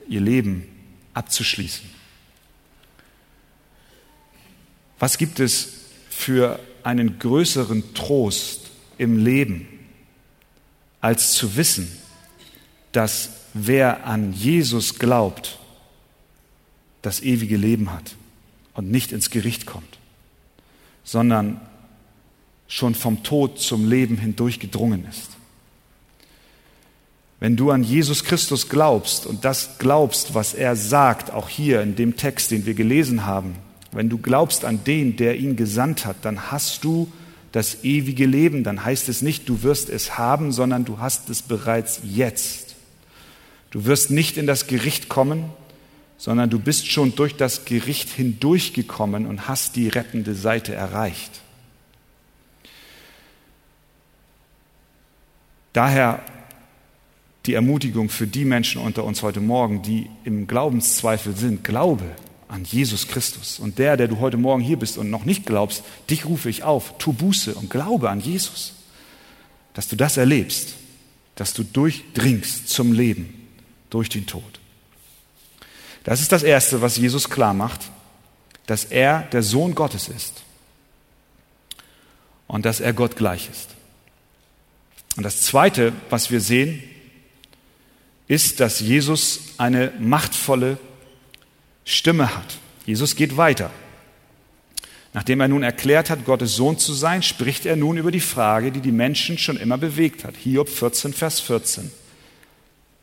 [0.07, 0.67] ihr Leben
[1.13, 1.89] abzuschließen.
[4.99, 5.69] Was gibt es
[6.09, 9.67] für einen größeren Trost im Leben,
[11.01, 11.91] als zu wissen,
[12.91, 15.59] dass wer an Jesus glaubt,
[17.01, 18.15] das ewige Leben hat
[18.73, 19.96] und nicht ins Gericht kommt,
[21.07, 21.61] sondern
[22.67, 25.29] schon vom Tod zum Leben hindurch gedrungen ist.
[27.39, 31.95] Wenn du an Jesus Christus glaubst und das glaubst, was er sagt, auch hier in
[31.95, 33.55] dem Text, den wir gelesen haben,
[33.93, 37.09] wenn du glaubst an den, der ihn gesandt hat, dann hast du
[37.53, 41.41] das ewige Leben, dann heißt es nicht, du wirst es haben, sondern du hast es
[41.41, 42.75] bereits jetzt.
[43.71, 45.45] Du wirst nicht in das Gericht kommen,
[46.17, 51.41] sondern du bist schon durch das Gericht hindurchgekommen und hast die rettende Seite erreicht.
[55.73, 56.23] Daher
[57.45, 61.63] die Ermutigung für die Menschen unter uns heute Morgen, die im Glaubenszweifel sind.
[61.63, 62.05] Glaube
[62.47, 63.59] an Jesus Christus.
[63.59, 66.63] Und der, der du heute Morgen hier bist und noch nicht glaubst, dich rufe ich
[66.63, 68.73] auf, tu Buße und glaube an Jesus.
[69.73, 70.75] Dass du das erlebst,
[71.35, 73.47] dass du durchdringst zum Leben
[73.89, 74.59] durch den Tod.
[76.07, 77.81] Das ist das Erste, was Jesus klar macht,
[78.65, 80.41] dass er der Sohn Gottes ist
[82.47, 83.71] und dass er Gott gleich ist.
[85.17, 86.81] Und das Zweite, was wir sehen,
[88.29, 90.77] ist, dass Jesus eine machtvolle
[91.83, 92.57] Stimme hat.
[92.85, 93.69] Jesus geht weiter.
[95.11, 98.71] Nachdem er nun erklärt hat, Gottes Sohn zu sein, spricht er nun über die Frage,
[98.71, 100.37] die die Menschen schon immer bewegt hat.
[100.37, 101.91] Hiob 14, Vers 14.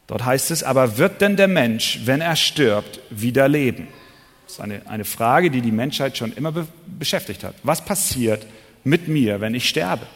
[0.06, 3.88] Dort heißt es, aber wird denn der Mensch, wenn er stirbt, wieder leben?
[4.44, 7.54] Das ist eine, eine Frage, die die Menschheit schon immer be beschäftigt hat.
[7.62, 8.46] Was passiert
[8.84, 10.06] mit mir, wenn ich sterbe?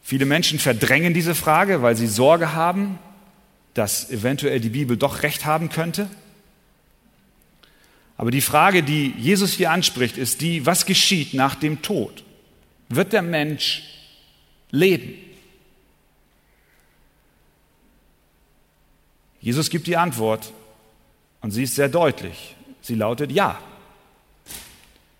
[0.00, 2.98] Viele Menschen verdrängen diese Frage, weil sie Sorge haben,
[3.74, 6.08] dass eventuell die Bibel doch recht haben könnte.
[8.16, 12.24] Aber die Frage, die Jesus hier anspricht, ist die, was geschieht nach dem Tod?
[12.88, 13.82] Wird der Mensch
[14.70, 15.14] leben?
[19.40, 20.52] Jesus gibt die Antwort
[21.40, 22.56] und sie ist sehr deutlich.
[22.80, 23.58] Sie lautet ja.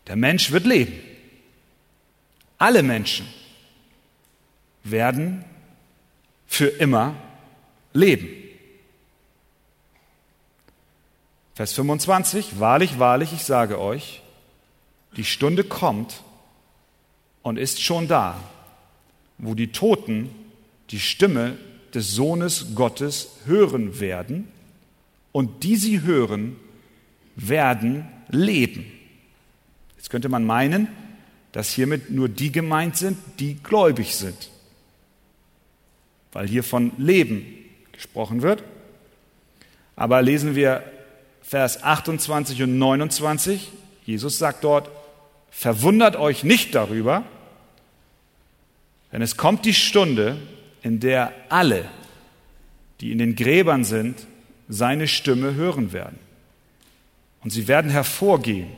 [0.06, 0.98] Der Mensch wird leben.
[2.56, 3.26] Alle Menschen
[4.82, 5.44] werden
[6.46, 7.14] für immer
[7.92, 8.28] leben.
[11.54, 14.22] Vers 25, wahrlich, wahrlich, ich sage euch,
[15.16, 16.22] die Stunde kommt
[17.42, 18.38] und ist schon da,
[19.38, 20.30] wo die Toten
[20.90, 21.58] die Stimme
[21.94, 24.48] des Sohnes Gottes hören werden
[25.32, 26.56] und die sie hören,
[27.36, 28.84] werden leben.
[29.96, 30.88] Jetzt könnte man meinen,
[31.52, 34.50] dass hiermit nur die gemeint sind, die gläubig sind
[36.32, 37.44] weil hier von Leben
[37.92, 38.62] gesprochen wird.
[39.96, 40.84] Aber lesen wir
[41.42, 43.72] Vers 28 und 29.
[44.04, 44.90] Jesus sagt dort,
[45.50, 47.24] verwundert euch nicht darüber,
[49.12, 50.36] denn es kommt die Stunde,
[50.88, 51.84] in der alle,
[53.02, 54.26] die in den Gräbern sind,
[54.70, 56.18] seine Stimme hören werden.
[57.42, 58.68] Und sie werden hervorgehen,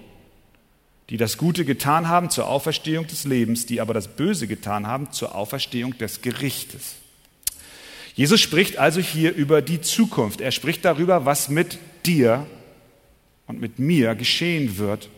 [1.09, 5.13] die das Gute getan haben zur Auferstehung des Lebens, die aber das Böse getan haben
[5.13, 6.97] zur Auferstehung des Gerichtes.
[8.17, 10.41] Jesus spricht also hier über die Zukunft.
[10.41, 12.45] Er spricht darüber, was mit dir
[13.47, 15.09] und mit mir geschehen wird.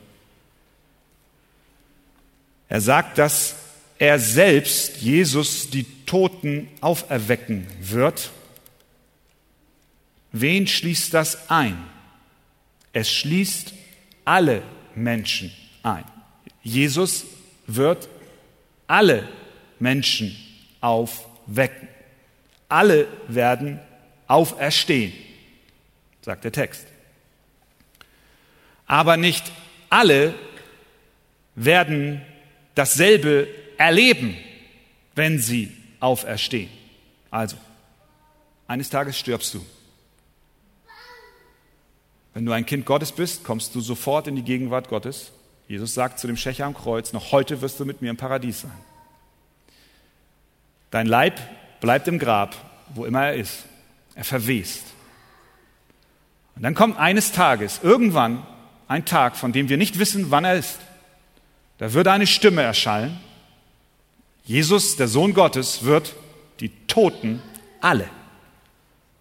[2.68, 3.61] Er sagt, dass
[4.02, 8.30] er selbst, Jesus, die Toten auferwecken wird.
[10.32, 11.78] Wen schließt das ein?
[12.92, 13.72] Es schließt
[14.24, 14.62] alle
[14.96, 15.52] Menschen
[15.84, 16.04] ein.
[16.64, 17.26] Jesus
[17.68, 18.08] wird
[18.88, 19.28] alle
[19.78, 20.36] Menschen
[20.80, 21.88] aufwecken
[22.72, 23.78] alle werden
[24.26, 25.12] auferstehen,
[26.22, 26.86] sagt der Text.
[28.86, 29.44] Aber nicht
[29.90, 30.34] alle
[31.54, 32.22] werden
[32.74, 33.46] dasselbe
[33.82, 34.36] erleben,
[35.16, 36.70] wenn sie auferstehen.
[37.30, 37.56] Also,
[38.68, 39.66] eines Tages stirbst du.
[42.32, 45.32] Wenn du ein Kind Gottes bist, kommst du sofort in die Gegenwart Gottes.
[45.66, 48.60] Jesus sagt zu dem Schächer am Kreuz, noch heute wirst du mit mir im Paradies
[48.60, 48.70] sein.
[50.90, 51.40] Dein Leib
[51.80, 52.54] bleibt im Grab,
[52.94, 53.64] wo immer er ist.
[54.14, 54.84] Er verwest.
[56.54, 58.46] Und dann kommt eines Tages, irgendwann
[58.86, 60.78] ein Tag, von dem wir nicht wissen, wann er ist.
[61.78, 63.18] Da wird eine Stimme erschallen.
[64.44, 66.14] Jesus, der Sohn Gottes, wird
[66.60, 67.42] die Toten
[67.80, 68.08] alle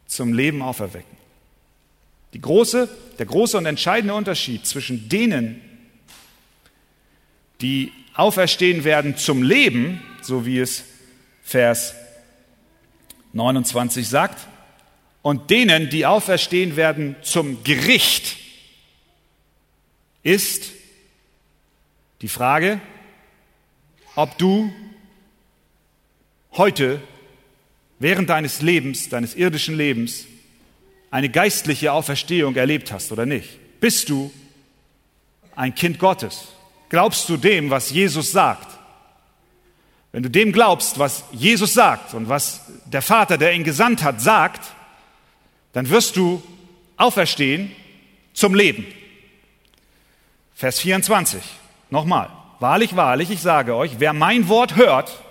[0.08, 1.18] zum Leben auferwecken.
[2.34, 5.62] Die große, der große und entscheidende Unterschied zwischen denen,
[7.62, 10.84] die auferstehen werden zum Leben, so wie es
[11.44, 11.94] Vers
[13.34, 14.48] 29 sagt,
[15.22, 18.38] und denen, die auferstehen werden zum Gericht,
[20.24, 20.72] ist
[22.22, 22.80] die Frage,
[24.16, 24.72] ob du
[26.54, 27.02] heute
[28.00, 30.26] während deines Lebens, deines irdischen Lebens,
[31.12, 33.60] eine geistliche Auferstehung erlebt hast oder nicht.
[33.80, 34.32] Bist du
[35.56, 36.48] ein Kind Gottes?
[36.90, 38.68] Glaubst du dem, was Jesus sagt?
[40.12, 44.20] Wenn du dem glaubst, was Jesus sagt und was der Vater, der ihn gesandt hat,
[44.20, 44.74] sagt,
[45.74, 46.44] dann wirst du
[46.98, 47.72] auferstehen
[48.34, 48.86] zum Leben.
[50.54, 51.42] Vers 24,
[51.90, 52.30] nochmal.
[52.60, 55.22] wahrlich, wahrlich, ich sage euch, wer mein Wort hört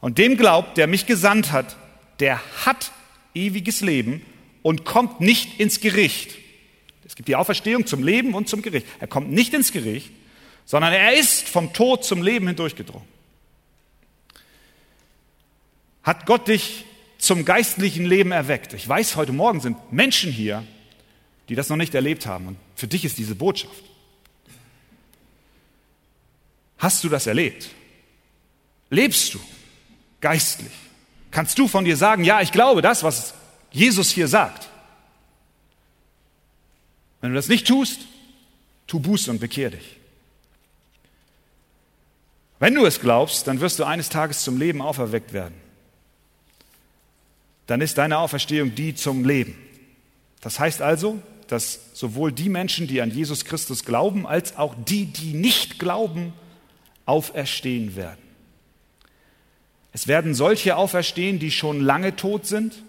[0.00, 1.76] und dem glaubt, der mich gesandt hat,
[2.20, 2.92] der hat
[3.34, 4.24] ewiges Leben
[4.62, 6.36] und kommt nicht ins Gericht.
[7.04, 8.86] Es gibt die Auferstehung zum Leben und zum Gericht.
[9.00, 10.10] Er kommt nicht ins Gericht,
[10.64, 13.06] sondern er ist vom Tod zum Leben hindurchgedrungen.
[16.02, 16.84] Hat Gott dich
[17.18, 18.72] zum geistlichen Leben erweckt?
[18.72, 20.64] Ich weiß, heute Morgen sind Menschen hier,
[21.48, 22.48] die das noch nicht erlebt haben.
[22.48, 23.82] Und für dich ist diese Botschaft.
[26.78, 27.70] Hast du das erlebt?
[28.90, 29.40] Lebst du
[30.20, 30.72] geistlich?
[31.30, 33.34] Kannst du von dir sagen, ja, ich glaube das, was
[33.70, 34.68] Jesus hier sagt?
[37.20, 38.00] Wenn du das nicht tust,
[38.86, 39.96] tu Buße und bekehr dich.
[42.58, 45.54] Wenn du es glaubst, dann wirst du eines Tages zum Leben auferweckt werden.
[47.66, 49.56] Dann ist deine Auferstehung die zum Leben.
[50.40, 55.06] Das heißt also, dass sowohl die Menschen, die an Jesus Christus glauben, als auch die,
[55.06, 56.32] die nicht glauben,
[57.04, 58.27] auferstehen werden.
[59.92, 62.82] Es werden solche auferstehen, die schon lange tot sind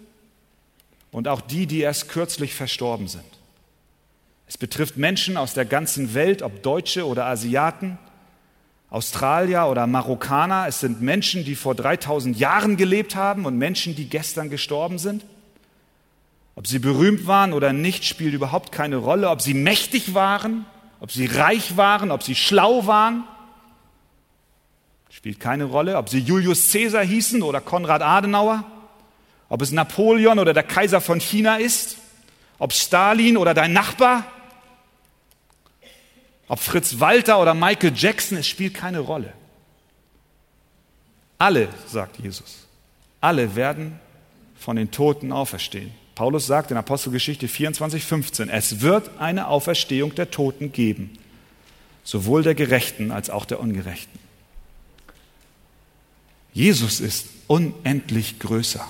[1.12, 3.24] und auch die, die erst kürzlich verstorben sind.
[4.48, 7.98] Es betrifft Menschen aus der ganzen Welt, ob Deutsche oder Asiaten,
[8.90, 10.66] Australier oder Marokkaner.
[10.68, 15.24] Es sind Menschen, die vor 3000 Jahren gelebt haben und Menschen, die gestern gestorben sind.
[16.56, 19.30] Ob sie berühmt waren oder nicht, spielt überhaupt keine Rolle.
[19.30, 20.66] Ob sie mächtig waren,
[21.00, 23.24] ob sie reich waren, ob sie schlau waren,
[25.10, 25.98] spielt keine Rolle.
[25.98, 28.64] Ob sie Julius Caesar hießen oder Konrad Adenauer,
[29.50, 31.98] ob es Napoleon oder der Kaiser von China ist,
[32.60, 34.26] ob Stalin oder dein Nachbar,
[36.48, 39.34] ob Fritz Walter oder Michael Jackson, es spielt keine Rolle.
[41.38, 42.68] Alle, sagt Jesus,
[43.22, 44.00] alle werden
[44.58, 45.92] von den Toten auferstehen.
[46.16, 51.18] Paulus sagt in Apostelgeschichte 24, 15, es wird eine Auferstehung der Toten geben,
[52.04, 54.20] sowohl der Gerechten als auch der Ungerechten.
[56.54, 58.86] Jesus ist unendlich größer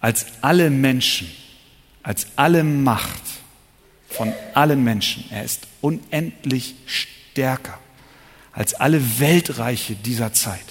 [0.00, 1.30] als alle Menschen,
[2.02, 3.22] als alle Macht
[4.08, 5.24] von allen Menschen.
[5.30, 7.78] Er ist unendlich stärker
[8.52, 10.64] als alle Weltreiche dieser Zeit.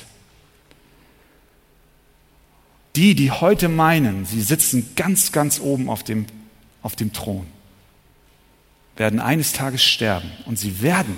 [2.95, 6.25] Die, die heute meinen, sie sitzen ganz, ganz oben auf dem,
[6.81, 7.47] auf dem Thron,
[8.95, 11.17] werden eines Tages sterben und sie werden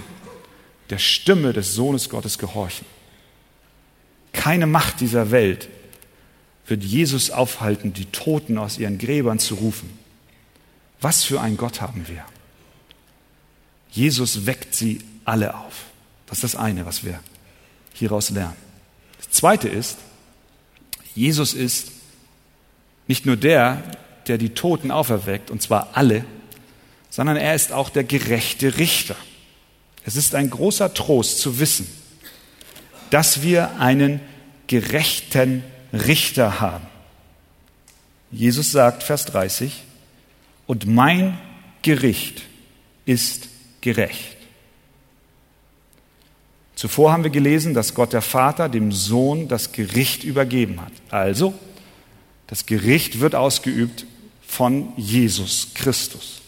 [0.90, 2.86] der Stimme des Sohnes Gottes gehorchen.
[4.46, 5.70] Keine Macht dieser Welt
[6.68, 9.90] wird Jesus aufhalten, die Toten aus ihren Gräbern zu rufen.
[11.02, 12.24] Was für ein Gott haben wir?
[13.90, 15.86] Jesus weckt sie alle auf.
[16.28, 17.20] Das ist das eine, was wir
[17.96, 18.56] hieraus lernen.
[19.18, 19.98] Das zweite ist,
[21.16, 21.88] Jesus ist
[23.08, 23.82] nicht nur der,
[24.28, 26.24] der die Toten auferweckt, und zwar alle,
[27.10, 29.16] sondern er ist auch der gerechte Richter.
[30.04, 31.88] Es ist ein großer Trost zu wissen,
[33.10, 34.22] dass wir einen
[34.68, 36.86] gerechten Richter haben.
[38.32, 39.84] Jesus sagt, Vers 30,
[40.68, 41.38] und mein
[41.82, 42.42] Gericht
[43.06, 43.50] ist
[43.82, 44.36] gerecht.
[46.76, 50.92] Zuvor haben wir gelesen, dass Gott der Vater dem Sohn das Gericht übergeben hat.
[51.10, 51.54] Also,
[52.48, 54.06] das Gericht wird ausgeübt
[54.46, 56.42] von Jesus Christus.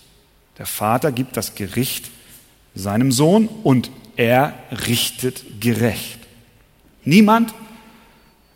[0.57, 2.09] Der Vater gibt das Gericht
[2.75, 4.53] seinem Sohn und er
[4.87, 6.19] richtet gerecht.
[7.05, 7.53] Niemand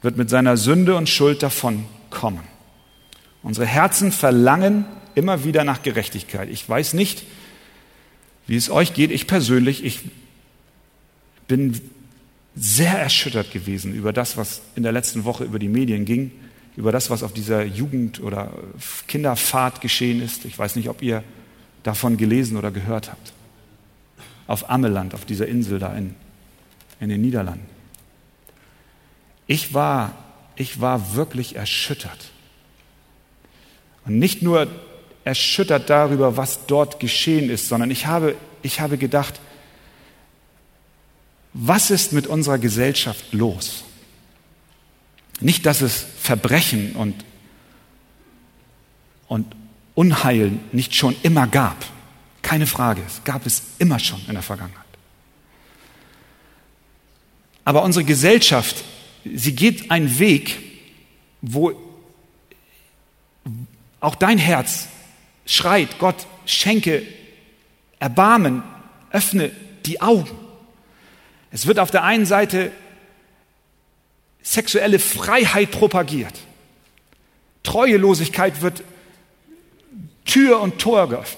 [0.02, 2.44] wird mit seiner Sünde und Schuld davon kommen.
[3.44, 4.86] Unsere Herzen verlangen
[5.16, 6.50] immer wieder nach Gerechtigkeit.
[6.50, 7.24] Ich weiß nicht,
[8.48, 9.12] wie es euch geht.
[9.12, 10.02] Ich persönlich, ich
[11.48, 11.80] bin
[12.56, 16.32] sehr erschüttert gewesen über das, was in der letzten Woche über die Medien ging,
[16.76, 18.52] über das, was auf dieser Jugend- oder
[19.08, 20.46] Kinderfahrt geschehen ist.
[20.46, 21.24] Ich weiß nicht, ob ihr
[21.84, 23.34] davon gelesen oder gehört habt.
[24.48, 26.16] Auf Ameland, auf dieser Insel da in,
[27.00, 27.66] in den Niederlanden.
[29.52, 30.14] Ich war,
[30.56, 32.32] ich war wirklich erschüttert.
[34.06, 34.66] Und nicht nur
[35.26, 39.42] erschüttert darüber, was dort geschehen ist, sondern ich habe, ich habe gedacht,
[41.52, 43.84] was ist mit unserer Gesellschaft los?
[45.42, 47.26] Nicht, dass es Verbrechen und,
[49.28, 49.54] und
[49.96, 51.76] Unheil nicht schon immer gab.
[52.42, 54.86] Keine Frage, es gab es immer schon in der Vergangenheit.
[57.66, 58.86] Aber unsere Gesellschaft,
[59.24, 60.58] sie geht einen Weg,
[61.42, 61.74] wo
[64.00, 64.88] auch dein Herz
[65.46, 67.06] schreit, Gott, schenke
[68.00, 68.64] Erbarmen,
[69.12, 69.52] öffne
[69.86, 70.32] die Augen.
[71.52, 72.72] Es wird auf der einen Seite
[74.42, 76.34] sexuelle Freiheit propagiert.
[77.64, 78.84] Treuelosigkeit wird
[80.26, 81.38] Tür und Tor geöffnet.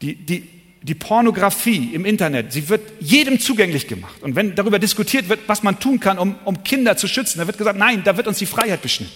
[0.00, 0.48] Die, die,
[0.86, 4.22] die Pornografie im Internet, sie wird jedem zugänglich gemacht.
[4.22, 7.46] Und wenn darüber diskutiert wird, was man tun kann, um, um Kinder zu schützen, da
[7.48, 9.12] wird gesagt, nein, da wird uns die Freiheit beschnitten.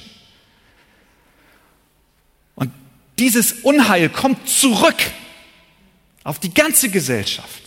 [2.57, 2.73] Und
[3.21, 4.97] dieses Unheil kommt zurück
[6.25, 7.63] auf die ganze Gesellschaft.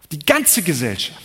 [0.00, 1.20] Auf die ganze Gesellschaft.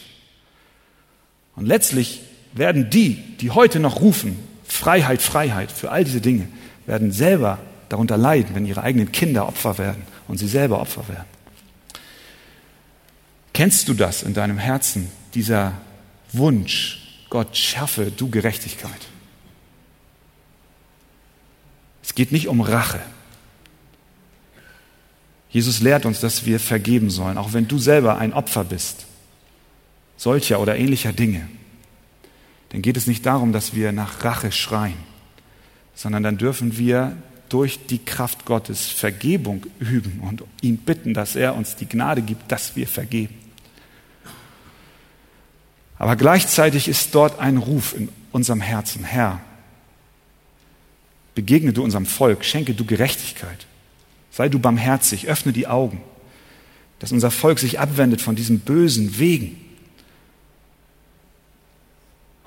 [1.55, 2.19] Und letztlich
[2.51, 6.49] werden die, die heute noch rufen, Freiheit, Freiheit für all diese Dinge,
[6.85, 11.38] werden selber darunter leiden, wenn ihre eigenen Kinder Opfer werden und sie selber Opfer werden.
[13.59, 15.73] Kennst du das in deinem Herzen, dieser
[16.31, 19.09] Wunsch, Gott schaffe du Gerechtigkeit?
[22.01, 23.01] Es geht nicht um Rache.
[25.49, 29.07] Jesus lehrt uns, dass wir vergeben sollen, auch wenn du selber ein Opfer bist,
[30.15, 31.45] solcher oder ähnlicher Dinge.
[32.69, 35.03] Dann geht es nicht darum, dass wir nach Rache schreien,
[35.95, 37.17] sondern dann dürfen wir
[37.49, 42.49] durch die Kraft Gottes Vergebung üben und ihn bitten, dass er uns die Gnade gibt,
[42.53, 43.38] dass wir vergeben.
[45.99, 49.41] Aber gleichzeitig ist dort ein Ruf in unserem Herzen, Herr,
[51.35, 53.67] begegne du unserem Volk, schenke du Gerechtigkeit,
[54.31, 56.01] sei du barmherzig, öffne die Augen,
[56.99, 59.57] dass unser Volk sich abwendet von diesen bösen Wegen.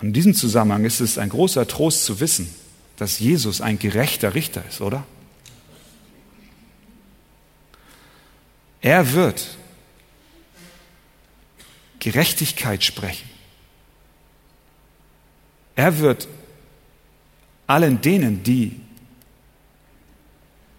[0.00, 2.48] Und in diesem Zusammenhang ist es ein großer Trost zu wissen,
[2.96, 5.05] dass Jesus ein gerechter Richter ist, oder?
[8.80, 9.57] Er wird
[12.00, 13.28] Gerechtigkeit sprechen.
[15.75, 16.29] Er wird
[17.66, 18.81] allen denen, die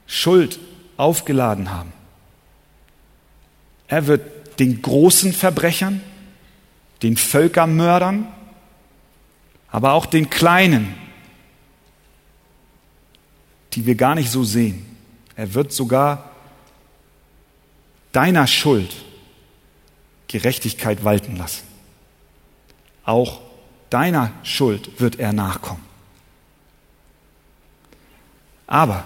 [0.06, 0.60] Schuld
[0.98, 1.92] aufgeladen haben,
[3.88, 6.02] er wird den großen Verbrechern,
[7.02, 8.28] den Völkermördern,
[9.70, 10.96] aber auch den kleinen,
[13.74, 14.86] die wir gar nicht so sehen.
[15.36, 16.32] Er wird sogar
[18.12, 18.96] deiner Schuld
[20.28, 21.68] Gerechtigkeit walten lassen.
[23.06, 23.42] Auch
[23.94, 25.84] deiner Schuld wird er nachkommen.
[28.66, 29.06] Aber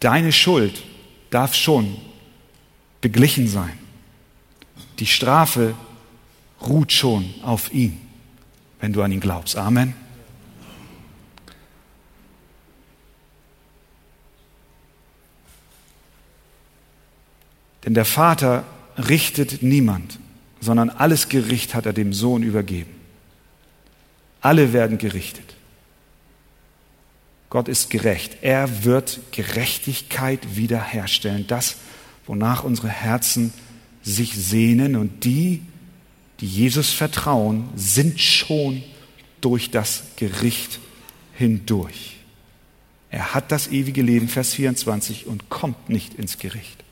[0.00, 0.82] deine Schuld
[1.30, 1.96] darf schon
[3.00, 3.78] beglichen sein.
[4.98, 5.74] Die Strafe
[6.60, 7.98] ruht schon auf ihn,
[8.80, 9.56] wenn du an ihn glaubst.
[9.56, 9.94] Amen.
[17.86, 18.64] Denn der Vater
[18.98, 20.18] richtet niemand,
[20.60, 22.95] sondern alles Gericht hat er dem Sohn übergeben.
[24.46, 25.56] Alle werden gerichtet.
[27.50, 28.36] Gott ist gerecht.
[28.42, 31.48] Er wird Gerechtigkeit wiederherstellen.
[31.48, 31.74] Das,
[32.28, 33.52] wonach unsere Herzen
[34.04, 34.94] sich sehnen.
[34.94, 35.62] Und die,
[36.38, 38.84] die Jesus vertrauen, sind schon
[39.40, 40.78] durch das Gericht
[41.34, 42.14] hindurch.
[43.10, 46.84] Er hat das ewige Leben, Vers 24, und kommt nicht ins Gericht.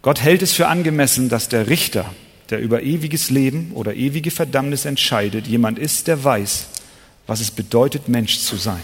[0.00, 2.14] Gott hält es für angemessen, dass der Richter,
[2.50, 6.66] der über ewiges Leben oder ewige Verdammnis entscheidet, jemand ist, der weiß,
[7.26, 8.82] was es bedeutet, Mensch zu sein.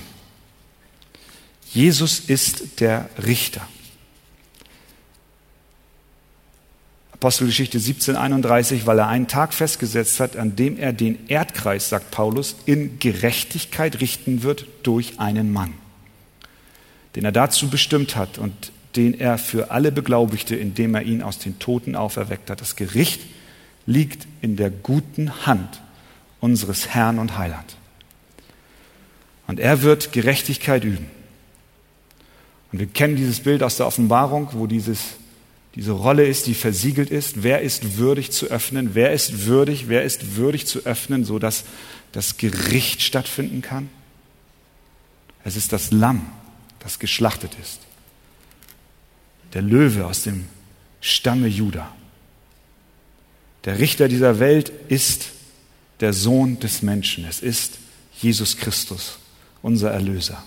[1.72, 3.66] Jesus ist der Richter.
[7.12, 12.56] Apostelgeschichte 1731, weil er einen Tag festgesetzt hat, an dem er den Erdkreis, sagt Paulus,
[12.64, 15.74] in Gerechtigkeit richten wird durch einen Mann,
[17.14, 21.38] den er dazu bestimmt hat und den er für alle beglaubigte, indem er ihn aus
[21.38, 22.62] den Toten auferweckt hat.
[22.62, 23.20] Das Gericht
[23.86, 25.80] liegt in der guten Hand
[26.40, 27.76] unseres Herrn und Heiland.
[29.46, 31.10] Und er wird Gerechtigkeit üben.
[32.72, 35.00] Und wir kennen dieses Bild aus der Offenbarung, wo dieses,
[35.74, 37.42] diese Rolle ist, die versiegelt ist.
[37.42, 38.94] Wer ist würdig zu öffnen?
[38.94, 39.88] Wer ist würdig?
[39.88, 41.64] Wer ist würdig zu öffnen, sodass
[42.12, 43.88] das Gericht stattfinden kann?
[45.42, 46.26] Es ist das Lamm,
[46.78, 47.80] das geschlachtet ist
[49.52, 50.46] der Löwe aus dem
[51.00, 51.94] Stamme Juda.
[53.64, 55.26] Der Richter dieser Welt ist
[56.00, 57.24] der Sohn des Menschen.
[57.26, 57.78] Es ist
[58.20, 59.18] Jesus Christus,
[59.62, 60.42] unser Erlöser.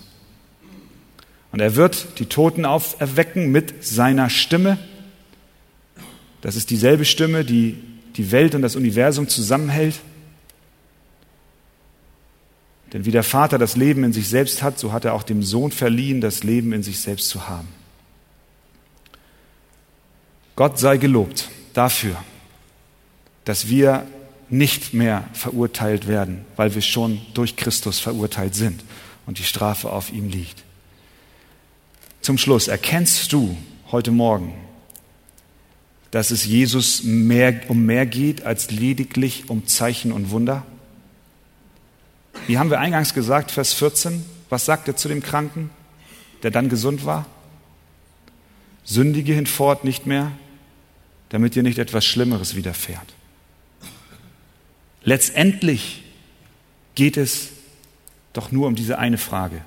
[1.52, 4.78] Und er wird die Toten auferwecken mit seiner Stimme.
[6.40, 7.78] Das ist dieselbe Stimme, die
[8.16, 9.94] die Welt und das Universum zusammenhält.
[12.92, 15.42] Denn wie der Vater das Leben in sich selbst hat, so hat er auch dem
[15.42, 17.68] Sohn verliehen, das Leben in sich selbst zu haben.
[20.54, 22.16] Gott sei gelobt dafür,
[23.44, 24.06] dass wir
[24.48, 28.82] nicht mehr verurteilt werden, weil wir schon durch Christus verurteilt sind
[29.26, 30.62] und die Strafe auf ihm liegt.
[32.20, 33.56] Zum Schluss, erkennst du
[33.90, 34.54] heute Morgen,
[36.10, 40.64] dass es Jesus mehr, um mehr geht als lediglich um Zeichen und Wunder?
[42.46, 44.24] Wie haben wir eingangs gesagt, Vers 14?
[44.48, 45.70] Was sagt er zu dem Kranken,
[46.42, 47.26] der dann gesund war?
[48.84, 50.30] Sündige hinfort nicht mehr,
[51.30, 53.14] damit dir nicht etwas Schlimmeres widerfährt.
[55.04, 56.02] Letztendlich
[56.94, 57.50] geht es
[58.32, 59.60] doch nur um diese eine Frage.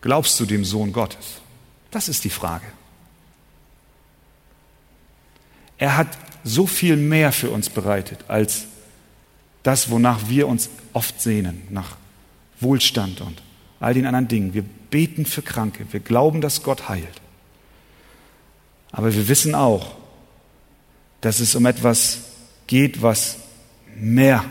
[0.00, 1.40] Glaubst du dem Sohn Gottes?
[1.90, 2.66] Das ist die Frage.
[5.78, 6.08] Er hat
[6.44, 8.66] so viel mehr für uns bereitet als
[9.62, 11.96] das, wonach wir uns oft sehnen, nach
[12.58, 13.42] Wohlstand und
[13.78, 14.54] all den anderen Dingen.
[14.54, 17.20] Wir beten für Kranke, wir glauben, dass Gott heilt.
[18.90, 19.96] Aber wir wissen auch,
[21.20, 22.18] dass es um etwas
[22.66, 23.38] geht, was
[24.02, 24.44] mehr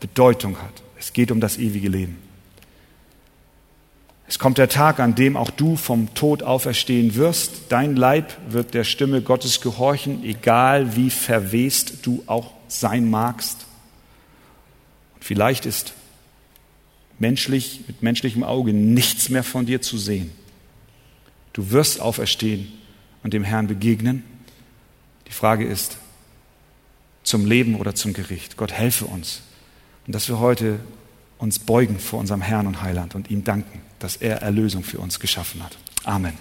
[0.00, 0.82] Bedeutung hat.
[0.98, 2.18] Es geht um das ewige Leben.
[4.28, 7.66] Es kommt der Tag, an dem auch du vom Tod auferstehen wirst.
[7.68, 13.66] Dein Leib wird der Stimme Gottes gehorchen, egal wie verwest du auch sein magst.
[15.14, 15.92] Und vielleicht ist
[17.18, 20.32] menschlich, mit menschlichem Auge nichts mehr von dir zu sehen.
[21.52, 22.72] Du wirst auferstehen
[23.22, 24.24] und dem Herrn begegnen.
[25.28, 25.98] Die Frage ist,
[27.26, 28.56] zum Leben oder zum Gericht.
[28.56, 29.42] Gott helfe uns.
[30.06, 30.78] Und dass wir heute
[31.38, 35.18] uns beugen vor unserem Herrn und Heiland und ihm danken, dass er Erlösung für uns
[35.18, 35.76] geschaffen hat.
[36.04, 36.34] Amen.